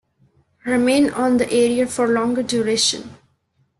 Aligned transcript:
Remain 0.65 1.11
on 1.11 1.37
the 1.37 1.45
area 1.53 1.85
for 1.85 2.07
longer 2.07 2.41
duration. 2.41 3.17